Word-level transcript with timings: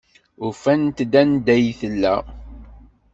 Ufant-d 0.47 1.13
anda 1.21 1.49
ay 1.55 1.65
tella. 1.79 2.15